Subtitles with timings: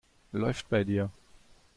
[0.31, 1.11] Läuft bei dir.